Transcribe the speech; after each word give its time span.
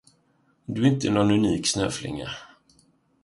Du 0.65 0.81
är 0.81 0.85
inte 0.87 1.09
någon 1.09 1.31
unik 1.31 1.67
snöflinga. 1.67 2.29